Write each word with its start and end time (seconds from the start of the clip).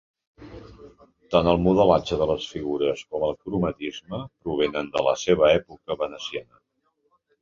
Tant 1.33 1.49
el 1.51 1.59
modelatge 1.65 2.17
de 2.21 2.27
les 2.31 2.47
figures 2.53 3.03
com 3.11 3.25
el 3.29 3.35
cromatisme 3.43 4.23
provenen 4.47 4.91
de 4.97 5.05
la 5.09 5.15
seva 5.25 5.51
època 5.59 6.03
veneciana. 6.05 6.65